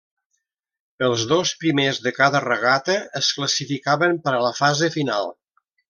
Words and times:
Els 1.07 1.25
dos 1.33 1.51
primers 1.65 1.99
de 2.07 2.13
cada 2.21 2.43
regata 2.47 2.97
es 3.23 3.31
classificaven 3.41 4.19
per 4.27 4.35
a 4.41 4.45
la 4.49 4.55
fase 4.65 4.91
final. 5.01 5.35